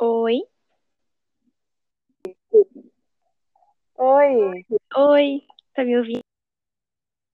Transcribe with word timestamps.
Oi, 0.00 0.42
Oi, 3.96 4.64
oi, 4.96 5.42
tá 5.74 5.84
me 5.84 5.96
ouvindo? 5.98 6.22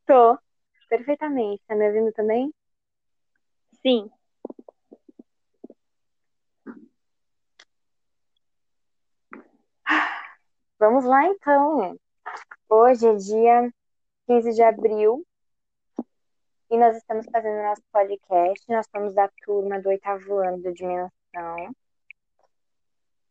tô. 0.06 0.38
Perfeitamente. 0.88 1.62
Tá 1.66 1.74
me 1.74 1.86
ouvindo 1.88 2.12
também? 2.12 2.52
Sim, 3.82 4.10
Vamos 10.78 11.04
lá 11.04 11.26
então. 11.26 11.98
Hoje 12.68 13.06
é 13.06 13.14
dia 13.16 13.74
15 14.26 14.52
de 14.52 14.62
abril 14.62 15.24
e 16.70 16.78
nós 16.78 16.96
estamos 16.96 17.26
fazendo 17.32 17.62
nosso 17.62 17.82
podcast. 17.92 18.64
Nós 18.68 18.86
somos 18.94 19.14
da 19.14 19.28
turma 19.44 19.80
do 19.80 19.88
oitavo 19.88 20.38
ano 20.38 20.60
do 20.62 20.72
Dimensão. 20.72 21.74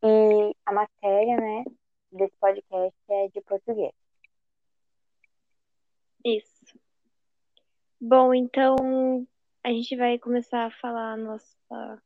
E 0.04 0.56
a 0.66 0.74
matéria, 0.74 1.38
né, 1.38 1.64
desse 2.12 2.36
podcast 2.38 2.96
é 3.10 3.28
de 3.30 3.42
português. 3.42 3.94
isso. 6.26 6.80
Bom, 8.00 8.34
então 8.34 9.26
a 9.64 9.70
gente 9.70 9.96
vai 9.96 10.20
começar 10.20 10.66
a 10.66 10.72
falar 10.72 11.14
a 11.14 11.18
nossa, 11.18 12.04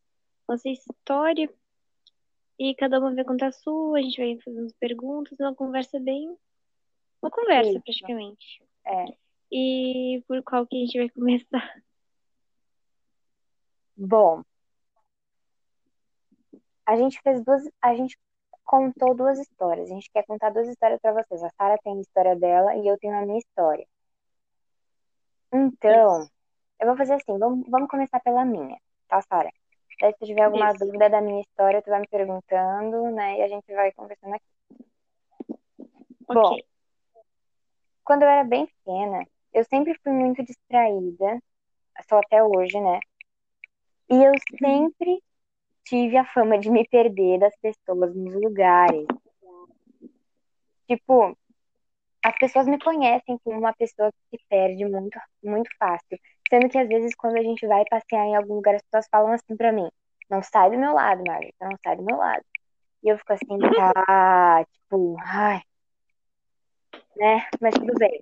nossa 0.48 0.70
história 0.70 1.52
e 2.60 2.76
cada 2.76 3.00
uma 3.00 3.14
vai 3.14 3.24
contar 3.24 3.48
a 3.48 3.52
sua, 3.52 4.00
a 4.00 4.02
gente 4.02 4.18
vai 4.20 4.40
fazendo 4.44 4.74
perguntas, 4.80 5.40
uma 5.40 5.56
conversa 5.56 6.00
bem. 6.00 6.36
Uma 7.22 7.32
conversa, 7.32 7.72
Isso. 7.72 7.82
praticamente. 7.82 8.64
É. 8.86 9.06
E 9.52 10.24
por 10.28 10.44
qual 10.44 10.68
que 10.68 10.76
a 10.76 10.80
gente 10.80 10.98
vai 10.98 11.10
começar? 11.10 11.84
Bom, 13.96 14.44
a 16.88 16.96
gente 16.96 17.20
fez 17.22 17.44
duas, 17.44 17.64
a 17.82 17.94
gente 17.94 18.18
contou 18.64 19.14
duas 19.14 19.38
histórias. 19.40 19.92
A 19.92 19.94
gente 19.94 20.10
quer 20.12 20.26
contar 20.26 20.52
duas 20.52 20.68
histórias 20.70 21.00
para 21.02 21.14
vocês. 21.14 21.44
A 21.44 21.50
Sara 21.58 21.78
tem 21.84 21.98
a 21.98 22.02
história 22.02 22.36
dela 22.36 22.76
e 22.78 22.88
eu 22.88 22.98
tenho 22.98 23.16
a 23.16 23.26
minha 23.26 23.40
história. 23.40 23.86
Então, 25.54 26.22
Isso. 26.22 26.32
eu 26.80 26.88
vou 26.88 26.98
fazer 26.98 27.14
assim, 27.14 27.38
vamos, 27.38 27.68
vamos 27.70 27.90
começar 27.90 28.20
pela 28.22 28.46
minha, 28.46 28.78
tá, 29.08 29.22
Sara? 29.22 29.52
Daí, 30.00 30.14
se 30.14 30.20
tu 30.20 30.26
tiver 30.26 30.44
alguma 30.44 30.72
Isso. 30.72 30.86
dúvida 30.86 31.10
da 31.10 31.22
minha 31.22 31.42
história, 31.42 31.82
tu 31.82 31.90
vai 31.90 32.00
me 32.00 32.08
perguntando, 32.08 33.12
né? 33.12 33.40
E 33.40 33.42
a 33.44 33.48
gente 33.48 33.74
vai 33.74 33.92
conversando 33.92 34.36
aqui. 34.36 34.46
Bom, 36.28 36.56
Ok. 36.56 36.66
quando 38.04 38.24
eu 38.24 38.30
era 38.30 38.44
bem 38.44 38.66
pequena, 38.66 39.26
eu 39.54 39.64
sempre 39.66 39.98
fui 40.04 40.14
muito 40.14 40.44
distraída, 40.44 41.42
só 42.08 42.20
até 42.20 42.44
hoje, 42.44 42.80
né? 42.80 43.00
E 44.10 44.24
eu 44.24 44.34
sempre 44.60 45.22
tive 45.88 46.18
a 46.18 46.26
fama 46.26 46.58
de 46.60 46.70
me 46.70 46.88
perder 46.88 47.40
das 47.40 47.56
pessoas 47.58 48.16
nos 48.16 48.34
lugares. 48.36 49.06
Tipo, 50.88 51.38
as 52.24 52.38
pessoas 52.38 52.68
me 52.68 52.80
conhecem 52.80 53.38
como 53.44 53.60
uma 53.60 53.74
pessoa 53.74 54.12
que 54.12 54.38
se 54.38 54.44
perde 54.50 54.86
muito, 54.86 55.20
muito 55.44 55.70
fácil. 55.78 56.18
Sendo 56.50 56.70
que 56.70 56.78
às 56.78 56.88
vezes 56.88 57.16
quando 57.16 57.38
a 57.38 57.44
gente 57.44 57.66
vai 57.68 57.84
passear 57.90 58.26
em 58.26 58.36
algum 58.36 58.56
lugar, 58.56 58.76
as 58.76 58.82
pessoas 58.84 59.08
falam 59.10 59.34
assim 59.34 59.56
pra 59.56 59.72
mim, 59.72 59.90
não 60.30 60.42
sai 60.44 60.70
do 60.72 60.78
meu 60.78 60.94
lado, 60.94 61.24
Margarida, 61.26 61.56
não 61.62 61.78
sai 61.84 61.96
do 61.98 62.04
meu 62.04 62.18
lado. 62.18 62.44
E 63.04 63.10
eu 63.10 63.18
fico 63.18 63.34
assim, 63.34 63.58
tá, 63.76 64.66
tipo, 64.72 65.16
ai, 65.20 65.62
né? 67.16 67.48
Mas 67.60 67.74
tudo 67.74 67.94
bem. 67.96 68.22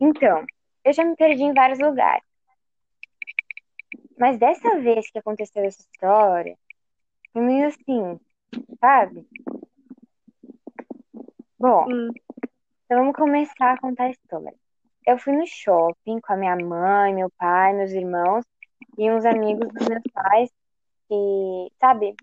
Então, 0.00 0.44
eu 0.84 0.92
já 0.92 1.04
me 1.04 1.16
perdi 1.16 1.44
em 1.44 1.54
vários 1.54 1.78
lugares. 1.78 2.24
Mas 4.18 4.38
dessa 4.38 4.80
vez 4.80 5.10
que 5.10 5.18
aconteceu 5.18 5.64
essa 5.64 5.80
história, 5.82 6.56
foi 7.32 7.42
meio 7.42 7.68
assim, 7.68 8.20
sabe? 8.80 9.26
Bom, 11.58 11.86
Hum, 11.86 12.10
então 12.84 12.98
vamos 13.00 13.16
começar 13.16 13.72
a 13.74 13.80
contar 13.80 14.04
a 14.04 14.10
história. 14.10 14.54
Eu 15.06 15.18
fui 15.18 15.34
no 15.36 15.46
shopping 15.46 16.20
com 16.20 16.32
a 16.32 16.36
minha 16.36 16.56
mãe, 16.56 17.14
meu 17.14 17.30
pai, 17.38 17.72
meus 17.74 17.90
irmãos 17.92 18.44
e 18.98 19.10
uns 19.10 19.24
amigos 19.24 19.68
dos 19.72 19.88
meus 19.88 20.02
pais, 20.12 20.50
que, 21.08 21.72
sabe, 21.80 22.14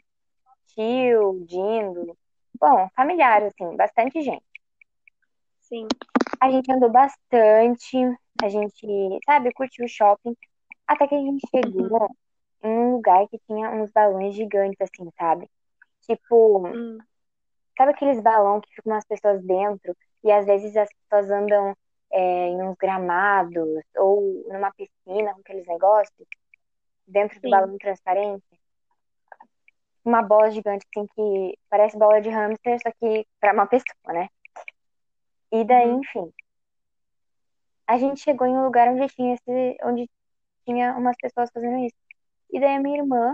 tio, 0.75 1.45
Dindo, 1.45 2.17
bom, 2.59 2.89
familiares, 2.95 3.53
assim, 3.53 3.75
bastante 3.75 4.21
gente. 4.21 4.44
sim. 5.61 5.88
A 6.41 6.50
gente 6.51 6.71
andou 6.71 6.91
bastante, 6.91 7.97
a 8.44 8.50
gente, 8.50 8.88
sabe, 9.25 9.53
curtiu 9.53 9.85
o 9.85 9.89
shopping, 9.89 10.35
até 10.89 11.07
que 11.07 11.16
a 11.16 11.19
gente 11.19 11.47
chegou 11.55 12.09
em 12.63 12.69
um 12.69 12.91
lugar 12.95 13.27
que 13.29 13.39
tinha 13.47 13.69
uns 13.72 13.91
balões 13.91 14.35
gigantes, 14.35 14.79
assim, 14.81 15.09
sabe? 15.17 15.50
Tipo, 16.01 16.73
Hum, 16.73 17.00
sabe 17.77 17.91
aqueles 17.91 18.22
balões 18.22 18.61
que 18.66 18.75
ficam 18.75 18.94
umas 18.94 19.05
pessoas 19.05 19.44
dentro 19.44 19.95
e 20.23 20.31
às 20.31 20.45
vezes 20.45 20.75
as 20.77 20.89
pessoas 20.94 21.31
andam 21.31 21.75
é, 22.11 22.47
em 22.50 22.61
uns 22.63 22.75
gramados 22.77 23.83
ou 23.97 24.44
numa 24.50 24.72
piscina 24.73 25.33
com 25.33 25.41
aqueles 25.41 25.67
negócios 25.67 26.27
dentro 27.07 27.39
do 27.41 27.50
sim. 27.50 27.50
balão 27.50 27.77
transparente? 27.79 28.45
Uma 30.03 30.21
bola 30.21 30.51
gigante, 30.51 30.85
assim, 30.94 31.07
que 31.16 31.57
parece 31.69 31.97
bola 31.97 32.21
de 32.21 32.29
hamster, 32.29 32.79
só 32.81 32.91
que 33.00 33.25
pra 33.39 33.53
uma 33.53 33.67
pessoa, 33.67 34.13
né? 34.13 34.27
E 35.51 35.63
daí, 35.63 35.89
Uhum. 35.89 36.01
enfim, 36.01 36.33
a 37.88 37.97
gente 37.97 38.21
chegou 38.21 38.47
em 38.47 38.56
um 38.56 38.63
lugar 38.66 38.88
onde 38.89 39.07
tinha 39.13 39.33
esse, 39.33 39.77
onde 39.83 40.09
tinha 40.69 40.96
umas 40.97 41.16
pessoas 41.18 41.50
fazendo 41.53 41.78
isso. 41.85 41.96
E 42.52 42.59
daí 42.59 42.78
a 42.78 42.81
minha 42.81 43.00
irmã 43.02 43.34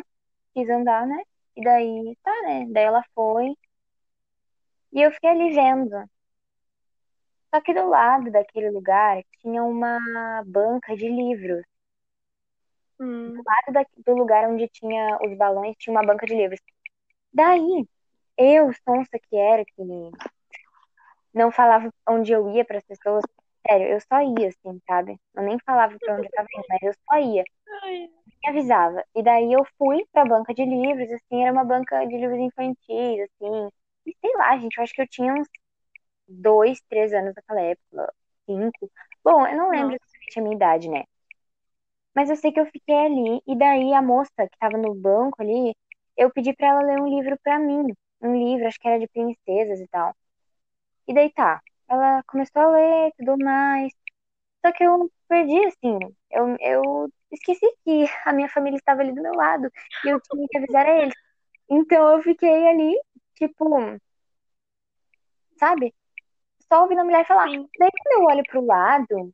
quis 0.55 0.69
andar, 0.69 1.07
né? 1.07 1.17
E 1.57 1.63
daí, 1.63 2.17
tá, 2.23 2.31
né? 2.43 2.67
Daí 2.71 2.85
ela 2.85 3.03
foi. 3.15 3.55
E 4.91 4.99
eu 5.03 5.11
fiquei 5.11 5.29
ali 5.29 5.53
vendo. 5.53 6.09
Só 7.49 7.59
que 7.59 7.73
do 7.73 7.89
lado 7.89 8.29
daquele 8.31 8.69
lugar 8.69 9.23
tinha 9.41 9.63
uma 9.63 10.43
banca 10.45 10.95
de 10.95 11.07
livros. 11.09 11.63
Hum, 12.99 13.33
Do 13.33 13.41
lado 13.45 13.73
da- 13.73 13.85
do 14.05 14.15
lugar 14.15 14.49
onde 14.49 14.67
tinha 14.69 15.17
os 15.23 15.37
balões, 15.37 15.75
tinha 15.79 15.93
uma 15.93 16.05
banca 16.05 16.25
de 16.25 16.35
livros. 16.35 16.59
Daí, 17.33 17.87
eu, 18.37 18.73
sonsa 18.85 19.19
que 19.19 19.37
era, 19.37 19.65
que 19.65 19.73
não 21.33 21.51
falava 21.51 21.91
onde 22.09 22.31
eu 22.31 22.49
ia 22.49 22.65
para 22.65 22.77
as 22.79 22.85
pessoas. 22.85 23.23
Sério, 23.67 23.87
eu 23.87 23.99
só 24.01 24.21
ia, 24.21 24.49
assim, 24.49 24.79
sabe? 24.87 25.17
Eu 25.35 25.43
nem 25.43 25.57
falava 25.65 25.97
pra 26.03 26.15
onde 26.15 26.27
eu 26.27 26.31
tava 26.31 26.47
indo, 26.55 26.65
mas 26.69 26.81
eu 26.83 26.93
só 27.09 27.17
ia. 27.19 27.43
Ai, 27.83 28.09
me 28.43 28.49
avisava. 28.49 29.03
E 29.15 29.23
daí 29.23 29.51
eu 29.53 29.65
fui 29.77 30.05
pra 30.11 30.25
banca 30.25 30.53
de 30.53 30.65
livros, 30.65 31.09
assim, 31.11 31.43
era 31.43 31.51
uma 31.53 31.65
banca 31.65 32.05
de 32.07 32.17
livros 32.17 32.39
infantis, 32.39 33.21
assim. 33.21 33.69
E 34.05 34.15
sei 34.21 34.33
lá, 34.37 34.57
gente, 34.57 34.77
eu 34.77 34.83
acho 34.83 34.93
que 34.93 35.01
eu 35.01 35.07
tinha 35.09 35.33
uns 35.33 35.47
dois, 36.27 36.81
três 36.89 37.13
anos 37.13 37.33
naquela 37.35 37.61
época, 37.61 38.13
cinco. 38.47 38.91
Bom, 39.23 39.47
eu 39.47 39.57
não 39.57 39.71
lembro 39.71 39.95
exatamente 39.95 40.39
a 40.39 40.43
minha 40.43 40.55
idade, 40.55 40.89
né? 40.89 41.03
Mas 42.15 42.29
eu 42.29 42.35
sei 42.35 42.51
que 42.51 42.59
eu 42.59 42.65
fiquei 42.65 42.95
ali, 42.95 43.41
e 43.47 43.57
daí 43.57 43.93
a 43.93 44.01
moça 44.01 44.31
que 44.49 44.57
tava 44.59 44.77
no 44.77 44.95
banco 44.95 45.41
ali, 45.41 45.75
eu 46.17 46.31
pedi 46.31 46.53
pra 46.53 46.67
ela 46.67 46.81
ler 46.81 46.99
um 46.99 47.07
livro 47.07 47.37
pra 47.43 47.59
mim. 47.59 47.93
Um 48.21 48.33
livro, 48.35 48.67
acho 48.67 48.79
que 48.79 48.87
era 48.87 48.99
de 48.99 49.07
princesas 49.07 49.79
e 49.79 49.87
tal. 49.87 50.13
E 51.07 51.13
daí 51.13 51.31
tá. 51.33 51.61
Ela 51.89 52.23
começou 52.27 52.61
a 52.61 52.71
ler 52.71 53.09
e 53.09 53.13
tudo 53.17 53.43
mais. 53.43 53.91
Só 54.65 54.71
que 54.73 54.83
eu 54.83 55.11
perdi, 55.27 55.65
assim. 55.65 55.99
Eu, 56.31 56.57
eu 56.59 57.09
esqueci 57.31 57.65
que 57.83 58.05
a 58.25 58.33
minha 58.33 58.49
família 58.49 58.77
estava 58.77 59.01
ali 59.01 59.13
do 59.13 59.21
meu 59.21 59.33
lado. 59.33 59.69
E 60.05 60.09
eu 60.09 60.19
tinha 60.21 60.47
que 60.49 60.57
avisar 60.57 60.85
a 60.85 60.97
eles. 61.01 61.15
Então 61.69 62.09
eu 62.11 62.21
fiquei 62.23 62.67
ali, 62.67 62.95
tipo, 63.35 63.65
sabe? 65.57 65.93
Só 66.71 66.81
ouvindo 66.83 67.01
a 67.01 67.03
mulher 67.03 67.25
falar. 67.27 67.49
Sim. 67.49 67.67
Daí 67.79 67.89
quando 67.91 68.21
eu 68.21 68.25
olho 68.27 68.43
pro 68.49 68.65
lado 68.65 69.33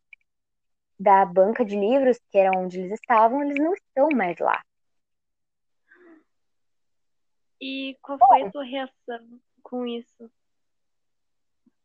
da 1.00 1.26
banca 1.26 1.66
de 1.66 1.76
livros, 1.76 2.20
que 2.32 2.38
era 2.38 2.58
onde 2.58 2.80
eles 2.80 2.94
estavam, 2.94 3.42
eles 3.44 3.58
não 3.58 3.74
estão 3.74 4.10
mais 4.14 4.38
lá. 4.40 4.62
E 7.60 7.96
qual 8.02 8.18
foi 8.18 8.44
a 8.44 8.52
sua 8.52 8.64
reação 8.64 9.40
com 9.64 9.86
isso? 9.86 10.32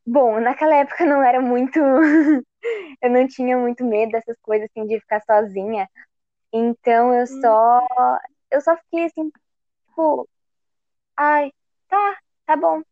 Bom, 0.06 0.40
naquela 0.40 0.76
época 0.76 1.04
não 1.04 1.22
era 1.22 1.40
muito. 1.40 1.78
eu 3.02 3.10
não 3.10 3.26
tinha 3.28 3.56
muito 3.58 3.84
medo 3.84 4.12
dessas 4.12 4.36
coisas, 4.42 4.68
assim, 4.70 4.86
de 4.86 5.00
ficar 5.00 5.20
sozinha. 5.22 5.88
Então 6.52 7.14
eu 7.14 7.26
Hum, 7.28 7.40
só. 7.40 7.82
Eu 8.50 8.60
só 8.62 8.76
fiquei 8.78 9.06
assim, 9.06 9.30
tipo. 9.88 10.28
Ai, 11.16 11.52
tá, 11.88 12.18
tá 12.46 12.56
bom. 12.56 12.82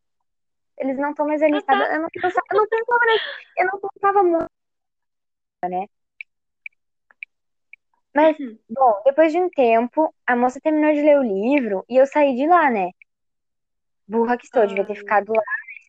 Eles 0.78 0.98
não 0.98 1.10
estão 1.12 1.26
mais 1.26 1.42
ali, 1.42 1.62
ah, 1.68 1.76
tá. 1.76 1.76
Eu 1.94 2.02
não 2.02 2.10
pensava, 2.10 2.46
eu 2.50 2.56
não 2.58 2.68
pensava, 2.68 3.06
né? 3.06 3.18
Eu 3.58 3.66
não 3.66 3.80
pensava 3.80 4.22
muito, 4.24 4.50
né? 5.68 5.86
Mas, 8.14 8.36
Uhum. 8.38 8.58
bom, 8.68 9.02
depois 9.04 9.30
de 9.32 9.38
um 9.38 9.48
tempo, 9.50 10.12
a 10.26 10.34
moça 10.36 10.60
terminou 10.60 10.92
de 10.94 11.02
ler 11.02 11.18
o 11.18 11.22
livro 11.22 11.84
e 11.88 11.96
eu 11.96 12.06
saí 12.06 12.34
de 12.36 12.46
lá, 12.46 12.70
né? 12.70 12.90
Burra 14.08 14.36
que 14.38 14.44
estou, 14.46 14.66
devia 14.66 14.84
ter 14.86 14.94
Ai, 14.94 15.02
ficado 15.02 15.32
lá 15.32 15.42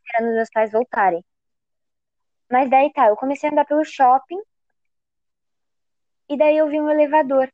esperando 0.06 0.34
meus 0.36 0.50
pais 0.50 0.72
voltarem. 0.72 1.24
Mas 2.50 2.70
daí 2.70 2.92
tá, 2.94 3.08
eu 3.08 3.16
comecei 3.16 3.50
a 3.50 3.52
andar 3.52 3.66
pelo 3.66 3.84
shopping 3.84 4.40
e 6.30 6.38
daí 6.38 6.58
eu 6.58 6.68
vi 6.70 6.80
um 6.80 6.90
elevador. 6.90 7.50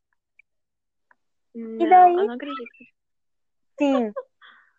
E 1.53 1.59
não, 1.85 1.89
daí, 1.89 2.15
eu 2.15 2.25
não 2.27 2.33
acredito. 2.33 2.71
sim, 3.79 4.13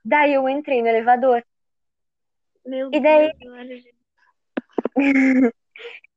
Daí 0.04 0.34
eu 0.34 0.48
entrei 0.48 0.82
no 0.82 0.88
elevador. 0.88 1.44
Meu 2.66 2.90
E 2.92 3.00
daí- 3.00 3.32
Deus. 3.38 3.84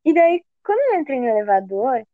E 0.08 0.14
daí, 0.14 0.44
quando 0.64 0.80
eu 0.94 1.00
entrei 1.00 1.20
no 1.20 1.28
elevador, 1.28 2.06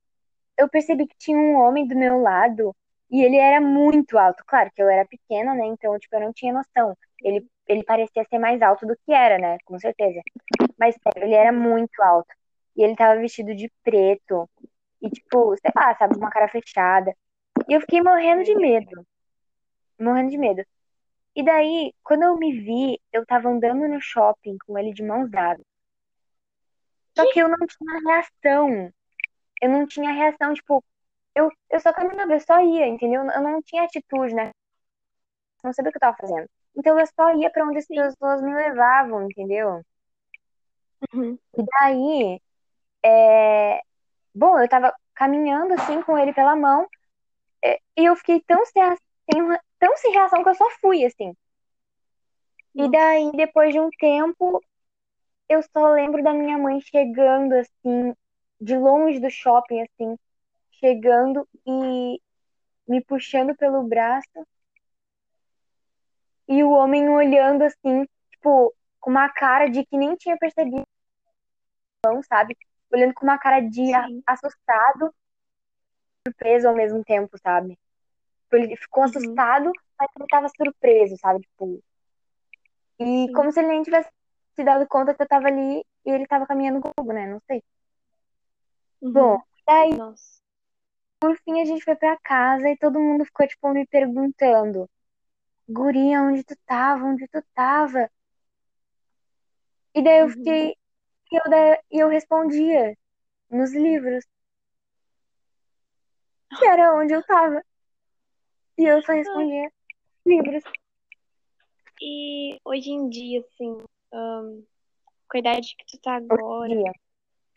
eu 0.58 0.70
percebi 0.70 1.06
que 1.06 1.16
tinha 1.18 1.38
um 1.38 1.56
homem 1.56 1.86
do 1.86 1.94
meu 1.96 2.22
lado 2.22 2.74
e 3.10 3.22
ele 3.22 3.36
era 3.36 3.60
muito 3.60 4.18
alto. 4.18 4.44
Claro 4.48 4.72
que 4.74 4.82
eu 4.82 4.88
era 4.90 5.06
pequena, 5.06 5.54
né? 5.54 5.66
Então, 5.66 6.00
tipo, 6.00 6.16
eu 6.16 6.22
não 6.22 6.32
tinha 6.32 6.54
noção. 6.54 6.98
Ele, 7.22 7.46
ele 7.68 7.84
parecia 7.84 8.26
ser 8.30 8.40
mais 8.40 8.62
alto 8.62 8.86
do 8.86 8.96
que 9.06 9.14
era, 9.14 9.38
né? 9.38 9.58
Com 9.66 9.80
certeza. 9.80 10.22
Mas 10.78 10.96
sério, 10.96 11.28
ele 11.28 11.36
era 11.36 11.52
muito 11.52 12.02
alto. 12.02 12.34
E 12.76 12.84
ele 12.84 12.96
tava 12.96 13.20
vestido 13.20 13.56
de 13.56 13.72
preto. 13.84 14.50
E, 15.02 15.10
tipo, 15.10 15.56
sei 15.58 15.72
lá, 15.76 15.96
sabe, 15.98 16.18
uma 16.18 16.30
cara 16.30 16.48
fechada. 16.48 17.16
E 17.68 17.74
eu 17.74 17.82
fiquei 17.82 18.02
morrendo 18.02 18.44
de 18.44 18.56
medo. 18.56 19.06
Morrendo 20.00 20.32
de 20.32 20.38
medo. 20.38 20.64
E 21.36 21.44
daí, 21.44 21.94
quando 22.04 22.24
eu 22.24 22.38
me 22.38 22.60
vi, 22.60 23.00
eu 23.14 23.26
tava 23.26 23.50
andando 23.50 23.88
no 23.88 24.02
shopping 24.02 24.58
com 24.66 24.78
ele 24.78 24.94
de 24.94 25.04
mãos 25.04 25.30
dadas. 25.30 25.66
Só 27.16 27.32
que 27.32 27.40
eu 27.40 27.48
não 27.48 27.58
tinha 27.68 28.00
reação. 28.06 28.94
Eu 29.62 29.70
não 29.70 29.88
tinha 29.88 30.12
reação, 30.12 30.54
tipo, 30.54 30.84
eu, 31.36 31.50
eu 31.70 31.80
só 31.80 31.94
caminhava, 31.94 32.34
eu 32.34 32.40
só 32.40 32.60
ia, 32.62 32.88
entendeu? 32.88 33.24
Eu 33.24 33.42
não 33.42 33.62
tinha 33.62 33.84
atitude, 33.84 34.34
né? 34.34 34.52
Não 35.64 35.74
sabia 35.74 35.90
o 35.90 35.92
que 35.92 35.98
eu 35.98 36.02
tava 36.02 36.18
fazendo. 36.18 36.50
Então 36.76 37.00
eu 37.00 37.06
só 37.08 37.34
ia 37.36 37.50
pra 37.50 37.66
onde 37.66 37.80
as 37.80 37.88
pessoas 37.88 38.42
me 38.42 38.54
levavam, 38.54 39.24
entendeu? 39.24 39.82
Uhum. 41.14 41.38
E 41.58 41.64
daí, 41.64 42.42
é... 43.04 43.82
bom, 44.36 44.60
eu 44.60 44.70
tava 44.70 44.94
caminhando 45.16 45.74
assim 45.76 46.02
com 46.04 46.18
ele 46.18 46.34
pela 46.34 46.56
mão 46.56 46.88
é, 47.64 47.80
e 47.98 48.06
eu 48.06 48.16
fiquei 48.16 48.42
tão 48.48 48.66
sem, 48.66 48.84
tão 49.80 49.98
sem 49.98 50.14
reação 50.14 50.44
que 50.44 50.50
eu 50.50 50.56
só 50.56 50.70
fui, 50.82 51.06
assim. 51.06 51.34
E 52.76 52.90
daí, 52.90 53.32
depois 53.34 53.74
de 53.74 53.80
um 53.80 53.90
tempo, 53.92 54.62
eu 55.50 55.62
só 55.64 55.90
lembro 55.94 56.24
da 56.24 56.34
minha 56.34 56.58
mãe 56.58 56.82
chegando, 56.82 57.54
assim, 57.54 58.16
de 58.62 58.78
longe 58.78 59.20
do 59.20 59.30
shopping, 59.30 59.82
assim, 59.82 60.18
chegando 60.74 61.48
e 61.68 62.20
me 62.88 63.02
puxando 63.04 63.56
pelo 63.56 63.84
braço. 63.84 64.30
E 66.52 66.64
o 66.64 66.72
homem 66.72 67.10
olhando, 67.10 67.64
assim, 67.64 68.06
tipo, 68.32 68.76
com 69.00 69.10
uma 69.10 69.30
cara 69.30 69.70
de 69.70 69.86
que 69.86 69.98
nem 69.98 70.16
tinha 70.16 70.38
percebido, 70.38 70.84
não, 72.06 72.22
sabe? 72.24 72.58
Olhando 72.92 73.14
com 73.14 73.24
uma 73.24 73.38
cara 73.38 73.62
de 73.62 73.86
Sim. 73.86 74.24
assustado, 74.28 75.16
surpreso 76.28 76.68
ao 76.68 76.76
mesmo 76.76 77.04
tempo, 77.04 77.38
sabe? 77.42 77.80
Tipo, 78.44 78.56
Ele 78.58 78.76
ficou 78.76 79.04
Uhum. 79.04 79.10
assustado, 79.10 79.72
mas 79.98 80.10
ele 80.20 80.28
tava 80.28 80.50
surpreso, 80.50 81.16
sabe? 81.18 81.42
Tipo, 81.42 81.82
e 83.00 83.28
Sim. 83.28 83.34
como 83.34 83.52
se 83.52 83.60
ele 83.60 83.70
nem 83.70 83.84
tivesse 83.84 84.10
se 84.56 84.64
dado 84.64 84.86
conta 84.88 85.14
que 85.14 85.22
eu 85.24 85.28
tava 85.28 85.48
ali 85.48 85.80
e 86.06 86.12
ele 86.12 86.28
tava 86.28 86.46
caminhando 86.46 86.82
comigo, 86.82 87.14
né? 87.14 87.28
Não 87.28 87.40
sei. 87.48 87.64
Uhum. 89.02 89.14
Bom, 89.14 89.42
daí, 89.66 89.98
Nossa. 89.98 90.42
por 91.20 91.38
fim, 91.46 91.62
a 91.62 91.66
gente 91.66 91.84
foi 91.84 91.96
pra 91.96 92.18
casa 92.20 92.70
e 92.70 92.78
todo 92.78 93.00
mundo 93.00 93.26
ficou, 93.26 93.48
tipo, 93.48 93.70
me 93.70 93.88
perguntando: 93.88 94.90
Guria, 95.70 96.22
onde 96.22 96.44
tu 96.44 96.56
tava? 96.66 97.06
Onde 97.06 97.28
tu 97.28 97.42
tava? 97.54 98.10
E 99.94 100.04
daí 100.04 100.20
eu 100.20 100.26
Uhum. 100.26 100.32
fiquei. 100.34 100.76
E 101.32 101.36
eu, 101.36 101.42
e 101.92 102.00
eu 102.00 102.10
respondia 102.10 102.98
nos 103.50 103.74
livros. 103.74 104.26
Que 106.60 106.66
era 106.66 106.94
onde 106.96 107.14
eu 107.14 107.24
tava. 107.24 107.64
E 108.78 108.84
eu 108.84 109.02
só 109.04 109.14
respondia 109.14 109.72
livros. 110.26 110.64
E 112.02 112.60
hoje 112.66 112.90
em 112.90 113.10
dia, 113.10 113.42
assim, 113.42 113.78
ahn, 114.14 114.64
com 115.30 115.38
a 115.38 115.40
idade 115.40 115.76
que 115.78 115.86
tu 115.86 116.02
tá 116.02 116.16
agora, 116.16 116.74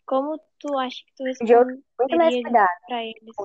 como 0.07 0.39
tu 0.59 0.79
acha 0.79 0.97
que 1.05 1.15
tu 1.17 1.25
responderia 1.25 2.69
pra 2.87 3.03
eles? 3.05 3.37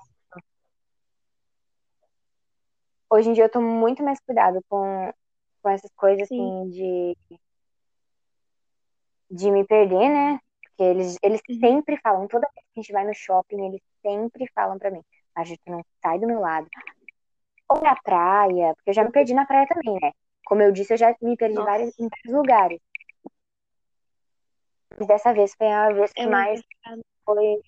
Hoje 3.10 3.30
em 3.30 3.34
dia 3.34 3.46
eu 3.46 3.50
tô 3.52 3.60
muito 3.62 4.04
mais 4.04 4.20
cuidado 4.20 4.60
com, 4.70 5.12
com 5.62 5.70
essas 5.70 5.92
coisas 5.96 6.28
Sim. 6.28 6.62
assim 6.62 6.70
de, 6.70 7.18
de 9.32 9.52
me 9.52 9.66
perder, 9.66 10.10
né? 10.10 10.40
Porque 10.62 10.84
eles, 10.84 11.18
eles 11.24 11.42
Uhum. 11.50 11.60
sempre 11.60 11.98
falam, 11.98 12.28
toda 12.28 12.48
vez 12.54 12.66
que 12.66 12.80
a 12.80 12.82
gente 12.82 12.92
vai 12.92 13.06
no 13.06 13.14
shopping, 13.14 13.66
eles 13.68 13.82
sempre 14.02 14.48
falam 14.54 14.78
pra 14.78 14.92
mim, 14.92 15.04
a 15.36 15.44
gente 15.44 15.62
não 15.68 15.84
sai 16.02 16.20
do 16.20 16.28
meu 16.28 16.40
lado. 16.40 16.68
Ou 17.68 17.82
na 17.82 17.96
praia, 17.96 18.74
porque 18.76 18.92
eu 18.92 18.94
já 18.94 19.04
me 19.04 19.12
perdi 19.12 19.34
na 19.34 19.46
praia 19.46 19.68
também, 19.68 19.98
né? 20.02 20.12
Como 20.46 20.62
eu 20.62 20.72
disse, 20.72 20.94
eu 20.94 20.98
já 20.98 21.16
me 21.22 21.36
perdi 21.36 21.56
vários, 21.56 21.98
em 22.00 22.08
vários 22.08 22.34
lugares. 22.34 22.80
Mas 24.98 25.08
dessa 25.08 25.34
vez 25.34 25.54
foi 25.56 25.68
a 25.72 25.92
vez 25.92 26.12
que 26.14 26.22
É 26.22 26.28
mais 26.28 26.62
foi 27.26 27.64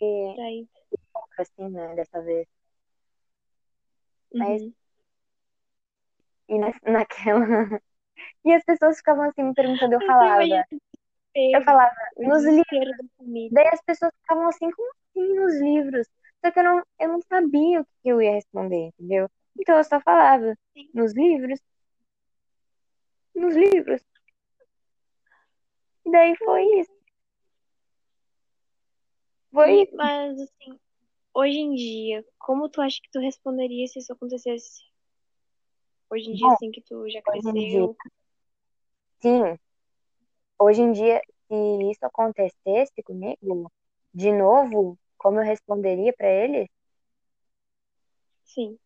assim, 1.37 1.69
né? 1.69 1.95
Dessa 1.95 2.21
vez. 2.21 2.47
Mas- 4.33 4.61
Uhum. 4.61 4.73
E 6.51 6.59
na, 6.59 6.74
naquela. 6.83 7.81
E 8.44 8.53
as 8.53 8.63
pessoas 8.63 8.98
ficavam 8.98 9.24
assim 9.24 9.44
me 9.44 9.53
perguntando, 9.53 9.94
eu 9.94 10.01
falava. 10.06 10.44
Eu 11.33 11.63
falava, 11.63 11.95
nos 12.18 12.44
livros. 12.44 12.98
Daí 13.51 13.68
as 13.69 13.81
pessoas 13.81 14.12
ficavam 14.21 14.48
assim, 14.50 14.69
como 14.69 14.92
assim 14.92 15.33
nos 15.33 15.62
livros? 15.62 16.07
Só 16.44 16.51
que 16.51 16.59
eu 16.59 16.63
não, 16.63 16.83
eu 17.00 17.07
não 17.07 17.21
sabia 17.21 17.81
o 17.81 17.86
que 17.86 18.09
eu 18.09 18.21
ia 18.21 18.33
responder, 18.33 18.88
entendeu? 18.88 19.30
Então 19.57 19.77
eu 19.77 19.83
só 19.83 20.01
falava, 20.01 20.57
nos 20.94 21.13
livros. 21.13 21.59
Nos 23.33 23.56
livros. 23.56 24.01
E 26.06 26.12
daí 26.12 26.36
foi 26.36 26.63
isso. 26.80 26.92
Foi 29.54 29.83
isso. 29.83 29.95
mas, 29.95 30.42
assim, 30.42 30.80
hoje 31.33 31.59
em 31.59 31.75
dia, 31.75 32.25
como 32.39 32.68
tu 32.68 32.81
acha 32.81 33.00
que 33.01 33.09
tu 33.12 33.19
responderia 33.19 33.88
se 33.88 34.00
isso 34.00 34.12
acontecesse? 34.12 34.90
Hoje 36.11 36.29
em 36.29 36.35
dia, 36.35 36.47
Bom, 36.47 36.53
assim, 36.53 36.69
que 36.71 36.81
tu 36.81 37.09
já 37.09 37.21
cresceu. 37.23 37.95
Sim, 39.21 39.57
hoje 40.59 40.81
em 40.81 40.91
dia, 40.93 41.21
se 41.47 41.55
isso 41.91 42.05
acontecesse 42.05 43.03
comigo, 43.03 43.69
de 44.13 44.31
novo, 44.31 44.97
como 45.17 45.39
eu 45.39 45.43
responderia 45.45 46.13
pra 46.13 46.27
eles? 46.29 46.67
Sim. 48.43 48.77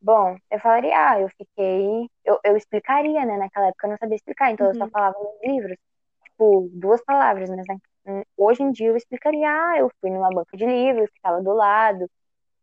Bom, 0.00 0.36
eu 0.50 0.60
falaria, 0.60 0.92
ah, 0.96 1.20
eu 1.20 1.28
fiquei. 1.30 2.08
Eu, 2.24 2.38
eu 2.44 2.56
explicaria, 2.56 3.24
né? 3.24 3.38
Naquela 3.38 3.68
época 3.68 3.86
eu 3.86 3.90
não 3.90 3.96
sabia 3.98 4.16
explicar, 4.16 4.50
então 4.50 4.66
eu 4.68 4.74
só 4.74 4.86
Uhum. 4.86 4.90
falava 4.92 5.16
nos 5.18 5.40
livros. 5.42 5.76
Tipo, 6.24 6.70
duas 6.74 7.02
palavras, 7.04 7.48
mas 7.50 7.66
né, 7.68 8.24
hoje 8.36 8.62
em 8.62 8.72
dia 8.72 8.88
eu 8.88 8.96
explicaria, 8.96 9.48
ah, 9.50 9.78
eu 9.78 9.90
fui 10.00 10.10
numa 10.10 10.30
banca 10.30 10.56
de 10.56 10.66
livros 10.66 11.10
que 11.10 11.16
estava 11.18 11.42
do 11.42 11.52
lado 11.54 12.10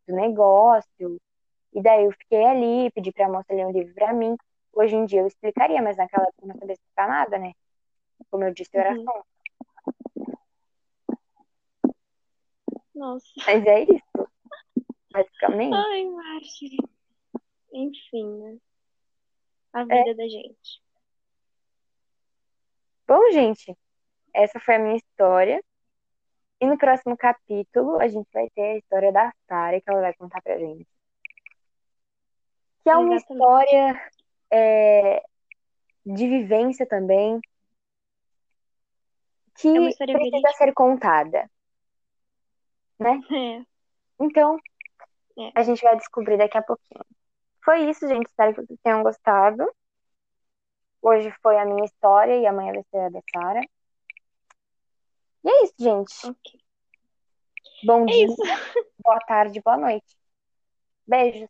do 0.07 0.15
negócio, 0.15 1.19
e 1.73 1.81
daí 1.81 2.05
eu 2.05 2.11
fiquei 2.11 2.43
ali, 2.43 2.91
pedi 2.91 3.11
pra 3.11 3.29
moça 3.29 3.53
ler 3.53 3.65
um 3.65 3.71
livro 3.71 3.93
pra 3.93 4.13
mim. 4.13 4.35
Hoje 4.73 4.95
em 4.95 5.05
dia 5.05 5.21
eu 5.21 5.27
explicaria, 5.27 5.81
mas 5.81 5.97
naquela 5.97 6.23
época 6.23 6.43
eu 6.43 6.47
não 6.49 6.55
sabia 6.57 6.73
explicar 6.73 7.07
nada, 7.07 7.37
né? 7.37 7.53
Como 8.29 8.43
eu 8.43 8.53
disse, 8.53 8.71
eu 8.73 8.81
era 8.81 8.93
Uhum. 8.95 9.03
só. 9.03 9.23
Nossa. 12.93 13.25
Mas 13.45 13.65
é 13.65 13.83
isso, 13.83 14.29
basicamente. 15.11 15.75
Ai, 15.75 16.05
Marjorie. 16.05 16.77
Enfim, 17.73 18.37
né? 18.39 18.57
A 19.73 19.81
É. 19.81 19.85
vida 20.03 20.15
da 20.15 20.27
gente. 20.27 20.81
Bom, 23.07 23.31
gente, 23.31 23.75
essa 24.33 24.59
foi 24.59 24.75
a 24.75 24.79
minha 24.79 24.95
história. 24.97 25.63
E 26.59 26.67
no 26.67 26.77
próximo 26.77 27.17
capítulo 27.17 27.99
a 27.99 28.07
gente 28.07 28.27
vai 28.31 28.47
ter 28.51 28.61
a 28.61 28.77
história 28.77 29.11
da 29.11 29.33
Sara, 29.47 29.81
que 29.81 29.89
ela 29.89 30.01
vai 30.01 30.13
contar 30.13 30.41
pra 30.41 30.57
gente. 30.59 30.85
Que 32.83 32.89
é 32.89 32.95
uma 32.97 33.15
Exatamente. 33.15 33.31
história 33.33 34.11
é, 34.51 35.23
de 36.05 36.27
vivência 36.27 36.85
também, 36.88 37.39
que 39.55 39.67
É 39.67 39.73
precisa 40.05 40.05
verídica. 40.17 40.53
ser 40.53 40.73
contada. 40.73 41.50
É. 43.31 43.65
Então, 44.19 44.57
É. 45.38 45.51
a 45.55 45.63
gente 45.63 45.81
vai 45.81 45.95
descobrir 45.97 46.38
daqui 46.38 46.57
a 46.57 46.61
pouquinho. 46.61 47.03
Foi 47.65 47.89
isso, 47.89 48.07
gente. 48.07 48.27
Espero 48.27 48.53
que 48.53 48.61
vocês 48.65 48.79
tenham 48.83 49.03
gostado. 49.03 49.65
Hoje 51.01 51.31
foi 51.41 51.57
a 51.57 51.65
minha 51.65 51.85
história 51.85 52.38
e 52.38 52.45
amanhã 52.45 52.73
vai 52.73 52.83
ser 52.91 52.97
a 53.00 53.09
da 53.09 53.21
Sara. 53.33 53.61
E 55.43 55.50
é 55.50 55.63
isso, 55.63 55.73
gente. 55.79 56.13
Ok. 56.27 56.61
Bom 57.83 58.03
É 58.03 58.05
dia, 58.11 58.25
isso. 58.27 58.35
boa 59.03 59.19
tarde, 59.21 59.59
boa 59.61 59.77
noite. 59.77 60.15
Beijo. 61.07 61.50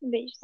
Beijos. 0.00 0.40